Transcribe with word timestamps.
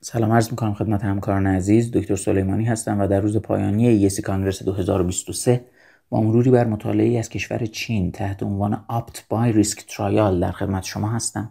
سلام 0.00 0.32
عرض 0.32 0.50
می‌کنم 0.50 0.74
خدمت 0.74 1.04
همکاران 1.04 1.46
عزیز. 1.46 1.90
دکتر 1.90 2.16
سلیمانی 2.16 2.64
هستم 2.64 3.00
و 3.00 3.06
در 3.06 3.20
روز 3.20 3.36
پایانی 3.36 3.82
ESC 3.82 4.22
Congress 4.22 4.62
2023 4.62 5.64
با 6.10 6.20
مروری 6.20 6.50
بر 6.50 6.66
مطالعه 6.66 7.18
از 7.18 7.28
کشور 7.28 7.66
چین 7.66 8.12
تحت 8.12 8.42
عنوان 8.42 8.84
OPT-BIRISK 8.88 9.84
trial 9.88 10.40
در 10.40 10.52
خدمت 10.52 10.82
شما 10.82 11.08
هستم. 11.08 11.50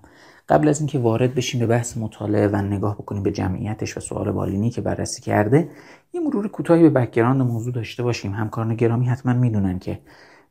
قبل 0.49 0.67
از 0.67 0.79
اینکه 0.79 0.99
وارد 0.99 1.35
بشیم 1.35 1.59
به 1.59 1.67
بحث 1.67 1.97
مطالعه 1.97 2.47
و 2.47 2.55
نگاه 2.55 2.95
بکنیم 2.95 3.23
به 3.23 3.31
جمعیتش 3.31 3.97
و 3.97 3.99
سوال 3.99 4.31
بالینی 4.31 4.69
که 4.69 4.81
بررسی 4.81 5.21
کرده 5.21 5.69
یه 6.13 6.21
مرور 6.21 6.47
کوتاهی 6.47 6.81
به 6.81 6.89
background 6.89 7.41
موضوع 7.41 7.73
داشته 7.73 8.03
باشیم. 8.03 8.33
همکاران 8.33 8.75
گرامی 8.75 9.05
حتما 9.05 9.33
می‌دونن 9.33 9.79
که 9.79 9.99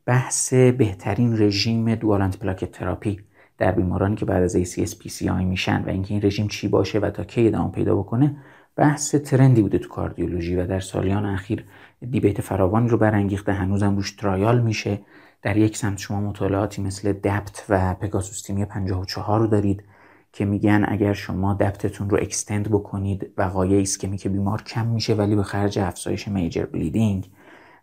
بحث 0.06 0.54
بهترین 0.54 1.42
رژیم 1.42 1.94
dual 1.94 2.38
antiplatelet 2.38 2.72
therapy 2.72 3.20
در 3.58 3.72
بیمارانی 3.72 4.16
که 4.16 4.24
بعد 4.24 4.42
از 4.42 4.56
ACS 4.56 4.90
PCI 4.90 5.44
میشن 5.44 5.82
و 5.86 5.88
اینکه 5.88 6.14
این 6.14 6.22
رژیم 6.22 6.48
چی 6.48 6.68
باشه 6.68 6.98
و 6.98 7.10
تا 7.10 7.24
کی 7.24 7.46
ادامه 7.46 7.72
پیدا 7.72 7.96
بکنه 7.96 8.36
بحث 8.76 9.14
trend 9.14 9.54
ی 9.54 9.62
بوده 9.62 9.78
تو 9.78 9.88
کاردیولوژی 9.88 10.56
و 10.56 10.66
در 10.66 10.80
سالیان 10.80 11.26
اخیر 11.26 11.64
debate 12.10 12.40
فراوانی 12.40 12.88
رو 12.88 12.98
برانگیخته. 12.98 13.52
هنوزم 13.52 13.96
روش 13.96 14.10
trial 14.10 14.60
میشه. 14.60 15.00
در 15.42 15.56
یک 15.56 15.76
سمت 15.76 15.98
شما 15.98 16.20
مطالعاتی 16.20 16.82
مثل 16.82 17.12
DAPT 17.12 17.64
و 17.68 17.94
PEGASUS-TIMI 17.94 18.64
54 18.64 19.40
رو 19.40 19.46
دارید 19.46 19.84
که 20.32 20.44
میگن 20.44 20.84
اگر 20.88 21.12
شما 21.12 21.54
DAPT 21.54 21.86
تون 21.86 22.10
رو 22.10 22.18
extend 22.20 22.70
بکنید 22.70 23.32
وقایع 23.36 23.78
ischemic 23.78 24.28
بیمار 24.28 24.62
کم 24.62 24.86
میشه 24.86 25.14
ولی 25.14 25.36
به 25.36 25.42
خرج 25.42 25.78
افزایش 25.78 26.28
major 26.28 26.66
bleeding 26.66 27.30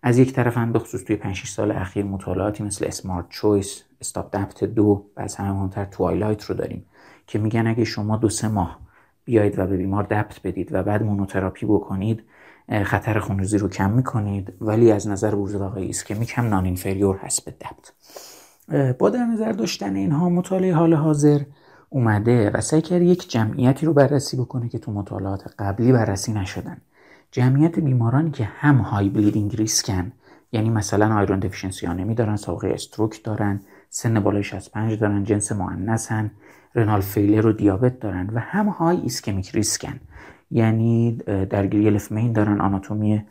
از 0.06 0.18
یک 0.18 0.34
طرف 0.34 0.58
هم 0.58 0.72
به 0.72 0.80
توی 0.80 1.16
5 1.16 1.44
سال 1.46 1.72
اخیر 1.72 2.06
مطالعاتی 2.06 2.64
مثل 2.64 2.86
SMART-CHOICE 2.86 3.84
STOPDAPT 4.02 4.64
دو 4.64 5.06
و 5.18 5.22
از 5.22 5.36
همه 5.36 5.52
مهمتر 5.52 5.86
TWILIGHT 5.86 6.44
رو 6.44 6.56
داریم 6.56 6.86
که 7.28 7.40
میگن 7.40 7.68
اگه 7.68 7.84
شما 7.84 8.18
دو 8.18 8.30
سه 8.30 8.48
ماه 8.48 8.80
بیایید 9.26 9.60
و 9.60 9.68
به 9.68 9.78
بیمار 9.78 10.04
DAPT 10.04 10.42
بدید 10.44 10.74
و 10.74 10.84
بعد 10.84 11.04
مونوتراپی 11.04 11.66
بکنید 11.66 12.23
خطر 12.84 13.20
خونریزی 13.20 13.58
رو 13.58 13.70
کم 13.70 13.92
می‌کنید 13.92 14.54
ولی 14.62 14.92
از 14.92 15.08
نظر 15.08 15.32
بروز 15.32 15.56
وقایع 15.56 15.86
ischemic 15.86 16.34
هم 16.36 16.45
non-inferior 16.45 17.17
هست 17.17 17.45
به 17.45 17.52
DAPT 17.52 17.94
با 19.00 19.10
در 19.10 19.26
نظر 19.26 19.52
داشتن 19.52 19.95
اینها 19.95 20.30
مطالعه 20.30 20.73
حال 20.73 20.94
حاضر 20.94 21.42
اومده 21.90 22.50
و 22.50 22.62
سعی 22.62 22.82
کرد 22.82 23.02
یک 23.02 23.30
جمعیتی 23.30 23.86
رو 23.86 23.94
بررسی 23.94 24.38
بکنه 24.38 24.70
که 24.70 24.80
تو 24.80 24.92
مطالعات 24.92 25.54
قبلی 25.60 25.92
بررسی 25.92 26.34
نشدن. 26.34 26.78
جمعیت 27.34 27.80
بیمارانی 27.80 28.31
که 28.31 28.44
هم 28.44 28.76
high 28.76 29.09
bleeding 29.09 29.56
risk 29.56 30.00
ن 30.00 30.12
یعنی 30.52 30.70
مثلا 30.70 31.16
iron 31.16 31.39
deficiency 31.39 31.88
anemia 31.88 32.16
دارن 32.16 32.36
سابقه 32.36 32.67
stroke 32.67 33.23
دارن 33.23 33.62
سن 33.89 34.20
بالای 34.20 34.44
65 34.44 35.00
دارن 35.00 35.23
جنس 35.23 35.52
مؤنثن 35.52 36.31
renal 36.76 37.02
failure 37.02 37.48
و 37.48 37.52
دیابت 37.52 38.00
دارن 38.00 38.30
و 38.34 38.39
هم 38.39 38.67
high 38.67 38.98
ischemic 38.98 39.52
risk 39.52 39.90
ن 39.90 40.00
یعنی 40.52 41.11
درگیری 41.50 41.89
left 41.89 42.12
main 42.12 42.34
دارن 42.34 42.61
آناتومی 42.61 43.23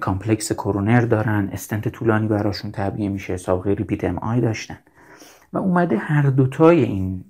complex 0.00 0.52
کرونر 0.52 1.00
دارن 1.00 1.48
استنت 1.52 1.88
طولانی 1.88 2.28
براشون 2.28 2.70
تعبیه 2.70 3.08
میشه 3.08 3.36
سابقه 3.36 3.70
repeat 3.70 4.04
MI 4.04 4.40
داشتن. 4.40 4.78
و 5.52 5.58
اومده 5.58 5.96
هر 5.96 6.22
دوتای 6.22 6.82
این 6.82 7.24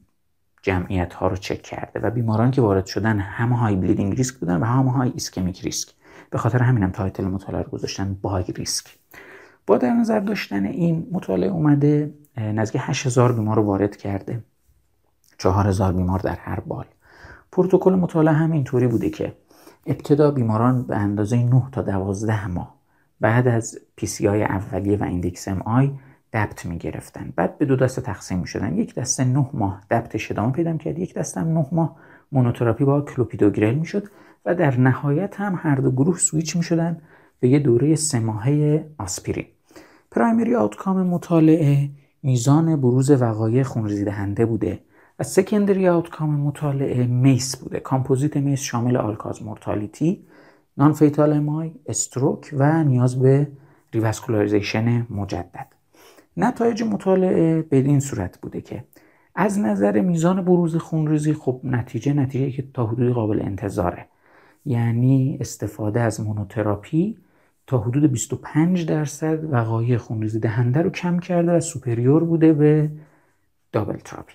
جمعیت 0.62 1.14
ها 1.14 1.26
رو 1.26 1.36
چک 1.36 1.62
کرده 1.62 2.00
و 2.00 2.10
بیماران 2.10 2.50
که 2.50 2.60
وارد 2.60 2.86
شدن 2.86 3.18
هم 3.18 3.52
high 3.52 3.76
bleeding 3.76 4.16
risk 4.16 4.34
بودن 4.34 4.56
و 4.56 4.64
هم 4.64 4.86
high 4.86 5.10
ischemic 5.14 5.60
risk. 5.60 5.99
به 6.30 6.38
خاطر 6.38 6.62
همینم 6.62 6.90
title 6.90 7.24
مطالعه 7.24 7.62
رو 7.62 7.70
گذاشتن 7.70 8.16
BIRISK. 8.22 8.98
با 9.66 9.78
در 9.78 9.94
نظر 9.94 10.20
داشتن 10.20 10.64
این 10.64 11.08
مطالعه 11.12 11.50
اومده 11.50 12.14
نزدیک 12.36 12.82
8000 12.84 13.32
بیمار 13.32 13.56
رو 13.56 13.62
وارد 13.62 13.96
کرده. 13.96 14.44
4000 15.38 15.92
بیمار 15.92 16.18
در 16.18 16.36
هر 16.36 16.60
بال. 16.60 16.86
پروتکل 17.52 17.94
مطالعه 17.94 18.34
هم 18.34 18.52
اینطوری 18.52 18.86
بوده 18.86 19.10
که 19.10 19.34
ابتدا 19.86 20.30
بیماران 20.30 20.82
به 20.82 20.96
اندازه 20.96 21.42
9 21.42 21.62
تا 21.72 21.82
12 21.82 22.46
ماه 22.48 22.74
بعد 23.20 23.48
از 23.48 23.78
PCI 23.96 24.42
اولیه 24.42 24.96
و 24.96 25.04
index 25.04 25.48
MI 25.48 25.62
DAPT 25.62 26.66
می 26.66 26.78
گرفتن 26.78 27.32
بعد 27.36 27.58
به 27.58 27.64
دو 27.64 27.76
دسته 27.76 28.00
تقسیم 28.00 28.38
می 28.38 28.46
شدن 28.46 28.76
یک 28.76 28.94
دسته 28.94 29.24
9 29.24 29.50
ماه 29.52 29.80
DAPT 29.90 30.30
ادامه 30.30 30.52
پیدا 30.52 30.76
کرد 30.76 30.98
یک 30.98 31.14
دسته 31.14 31.40
هم 31.40 31.48
9 31.48 31.66
ماه 31.72 31.96
مونوتراپی 32.32 32.84
با 32.84 33.00
کلوپیدوگرل 33.00 33.74
می 33.74 33.86
شد 33.86 34.08
و 34.44 34.54
در 34.54 34.80
نهایت 34.80 35.40
هم 35.40 35.58
هر 35.62 35.74
دو 35.74 35.90
گروه 35.90 36.18
سویچ 36.18 36.56
می 36.56 36.62
شدن 36.62 37.02
به 37.40 37.48
یه 37.48 37.58
دوره 37.58 37.94
سه 37.94 38.20
ماهه 38.20 38.90
آسپرین. 38.98 39.46
primary 40.10 40.54
outcome 40.54 41.06
مطالعه 41.06 41.90
میزان 42.22 42.80
بروز 42.80 43.10
وقایع 43.10 43.62
خونریزی 43.62 44.04
دهنده 44.04 44.46
بوده 44.46 44.80
و 45.18 45.22
secondary 45.22 45.88
outcome 45.88 46.30
مطالعه 46.30 47.06
MACE 47.06 47.56
بوده. 47.56 47.80
composite 47.80 48.36
MACE 48.36 48.60
شامل 48.60 48.96
all-cause 48.96 49.42
mortality 49.42 50.24
non-fatal 50.76 51.32
MI 51.32 51.72
stroke 51.86 52.54
و 52.58 52.84
نیاز 52.84 53.18
به 53.18 53.48
revascularization 53.92 55.06
مجدد. 55.10 55.66
نتایج 56.36 56.82
مطالعه 56.82 57.62
به 57.62 57.76
این 57.76 58.00
صورت 58.00 58.38
بوده 58.40 58.60
که 58.60 58.84
از 59.34 59.58
نظر 59.58 60.00
میزان 60.00 60.44
بروز 60.44 60.76
خونریزی 60.76 61.32
خب 61.32 61.60
نتیجه 61.64 62.12
نتیجه 62.12 62.50
که 62.56 62.64
تا 62.74 62.86
حدود 62.86 63.12
قابل 63.12 63.40
انتظاره. 63.42 64.06
یعنی 64.64 65.38
استفاده 65.40 66.00
از 66.00 66.20
مونوتراپی 66.20 67.18
تا 67.66 67.78
حدود 67.78 68.12
25 68.12 68.86
درصد 68.86 69.52
وقایع 69.52 69.96
خونریزی 69.96 70.38
دهنده 70.38 70.82
رو 70.82 70.90
کم 70.90 71.18
کرده 71.18 71.52
و 71.52 71.60
superior 71.60 72.24
بوده 72.24 72.52
به 72.52 72.90
double 73.72 73.96
therapy. 73.96 74.34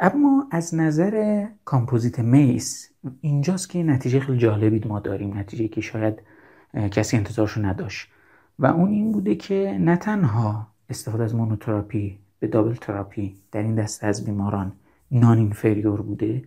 اما 0.00 0.48
از 0.50 0.74
نظر 0.74 1.46
composite 1.64 2.18
MACE 2.18 2.90
اینجاست 3.20 3.70
که 3.70 3.82
نتیجه 3.82 4.20
خیلی 4.20 4.38
جالبی 4.38 4.88
ما 4.88 5.00
داریم 5.00 5.38
نتیجه 5.38 5.68
که 5.68 5.80
شاید 5.80 6.22
کسی 6.90 7.16
انتظارشو 7.16 7.64
نداشت. 7.66 8.08
و 8.58 8.66
اون 8.66 8.90
این 8.90 9.12
بوده 9.12 9.34
که 9.34 9.76
نه 9.80 9.96
تنها 9.96 10.66
استفاده 10.88 11.24
از 11.24 11.34
مونوتراپی 11.34 12.18
به 12.40 12.46
double 12.46 12.74
therapy 12.74 13.36
در 13.52 13.62
این 13.62 13.74
دسته 13.74 14.06
از 14.06 14.24
بیماران 14.24 14.72
non-inferior 15.10 16.02
بوده 16.02 16.42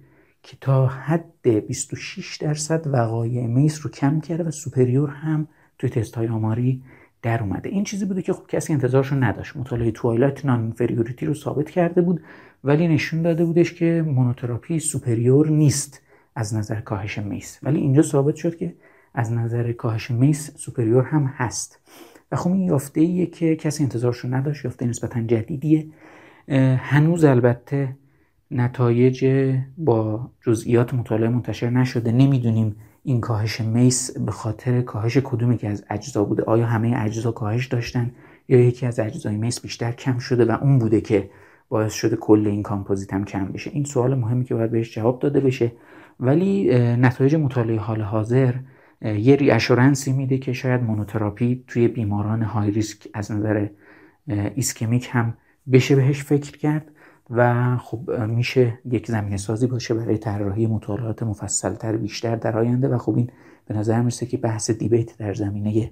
که 0.45 0.57
تا 0.61 0.87
حد 0.87 1.47
26 1.67 2.37
درصد 2.37 2.87
وقایع 2.87 3.47
MACE 3.47 3.79
رو 3.83 3.91
کم 3.91 4.19
کرده 4.19 4.43
و 4.43 4.51
superior 4.51 5.09
هم 5.09 5.47
توی 5.79 5.89
تست 5.89 6.15
های 6.15 6.27
آماری 6.27 6.83
در 7.21 7.41
اومده. 7.43 7.69
این 7.69 7.83
چیزی 7.83 8.05
بوده 8.05 8.21
که 8.21 8.33
خب 8.33 8.47
کسی 8.47 8.73
انتظارش 8.73 9.07
رو 9.07 9.17
نداشت. 9.17 9.57
مطالعه 9.57 9.91
TWILIGHT 9.91 10.45
non-inferiority 10.45 11.25
رو 11.25 11.33
ثابت 11.33 11.69
کرده 11.69 12.01
بود 12.01 12.23
ولی 12.63 12.87
نشون 12.87 13.21
داده 13.21 13.45
بودش 13.45 13.73
که 13.73 14.03
مونوتراپی 14.07 14.79
superior 14.79 15.49
نیست 15.49 16.01
از 16.35 16.55
نظر 16.55 16.81
کاهش 16.81 17.17
MACE 17.17 17.59
ولی 17.63 17.79
اینجا 17.79 18.01
ثابت 18.01 18.35
شد 18.35 18.57
که 18.57 18.75
از 19.13 19.31
نظر 19.31 19.71
کاهش 19.71 20.11
MACE 20.11 20.57
superior 20.57 21.03
هم 21.03 21.25
هست. 21.25 21.79
و 22.31 22.35
خب 22.35 22.51
این 22.51 22.61
یافته 22.61 23.01
ایه 23.01 23.25
که 23.25 23.55
کسی 23.55 23.83
انتظارش 23.83 24.17
رو 24.17 24.33
نداشت 24.33 24.65
یافته 24.65 24.85
نسبتا 24.85 25.21
جدیدیه. 25.21 25.87
هنوز 26.77 27.23
البته 27.23 27.95
نتایج 28.55 29.25
با 29.77 30.29
جزئیات 30.41 30.93
مطالعه 30.93 31.29
منتشر 31.29 31.69
نشده. 31.69 32.11
نمی‌دونیم 32.11 32.75
این 33.03 33.21
کاهش 33.21 33.61
MACE 33.61 34.17
به 34.17 34.31
خاطر 34.31 34.81
کاهش 34.81 35.17
کدوم 35.23 35.57
یکی 35.57 35.69
از 35.69 35.85
اجزا 35.89 36.23
بوده. 36.23 36.43
آیا 36.43 36.65
همه 36.65 36.93
اجزا 36.97 37.31
کاهش 37.31 37.65
داشتن 37.67 38.11
یا 38.47 38.59
یکی 38.59 38.85
از 38.85 38.99
اجزای 38.99 39.37
MACE 39.37 39.61
بیشتر 39.61 39.91
کم 39.91 40.17
شده 40.17 40.45
و 40.45 40.57
اون 40.61 40.79
بوده 40.79 41.01
که 41.01 41.29
باعث 41.69 41.93
شده 41.93 42.15
کل 42.15 42.47
این 42.47 42.63
کامپوزیت 42.63 43.13
هم 43.13 43.25
کم 43.25 43.45
بشه؟ 43.45 43.71
این 43.73 43.83
سوال 43.83 44.15
مهمی 44.15 44.45
که 44.45 44.55
باید 44.55 44.71
بهش 44.71 44.95
جواب 44.95 45.19
داده 45.19 45.39
بشه. 45.39 45.71
ولی 46.19 46.69
نتایج 46.95 47.35
مطالعه 47.35 47.79
حال 47.79 48.01
حاضر 48.01 48.53
یه 49.01 49.35
reassurance 49.35 50.07
ی 50.07 50.13
میده 50.13 50.37
که 50.37 50.53
شاید 50.53 50.83
مونوتراپی 50.83 51.63
توی 51.67 51.87
بیماران 51.87 52.41
high 52.41 52.71
risk 52.71 53.07
از 53.13 53.31
نظر 53.31 53.67
ischemic 54.27 55.09
هم 55.11 55.33
بشه 55.71 55.95
بهش 55.95 56.23
فکر 56.23 56.57
کرد. 56.57 56.91
و 57.29 57.77
خب 57.77 58.11
میشه 58.11 58.79
یک 58.85 59.07
زمینه 59.07 59.37
سازی 59.37 59.67
باشه 59.67 59.93
برای 59.93 60.17
طراحی 60.17 60.67
مطالعات 60.67 61.23
مفصلتر 61.23 61.97
بیشتر 61.97 62.35
در 62.35 62.57
آینده 62.57 62.87
و 62.87 62.97
خب 62.97 63.15
این 63.15 63.29
به 63.65 63.73
نظر 63.77 63.99
می‌رسه 63.99 64.25
که 64.25 64.37
بحث 64.37 64.71
debate 64.71 65.17
در 65.17 65.33
زمینه 65.33 65.91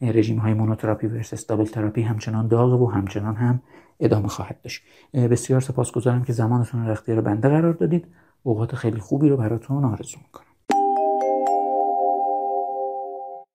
رژیم 0.00 0.38
های 0.38 0.54
مونوتراپی 0.54 1.06
versus 1.06 1.46
double 1.46 1.64
therapy 1.64 2.02
همچنان 2.02 2.48
داغه 2.48 2.76
و 2.84 2.86
همچنان 2.86 3.34
هم 3.34 3.62
ادامه 4.00 4.28
خواهد 4.28 4.60
داشت. 4.62 4.82
بسیار 5.14 5.60
سپاسگزارم 5.60 6.24
که 6.24 6.32
زمانتون 6.32 6.86
رو 6.86 6.92
اختیار 6.92 7.20
بنده 7.20 7.48
قرار 7.48 7.72
دادید. 7.72 8.06
اوقات 8.42 8.74
خیلی 8.74 9.00
خوبی 9.00 9.28
رو 9.28 9.36
براتون 9.36 9.84
آرزو 9.84 10.18
می‌کنم. 10.18 10.46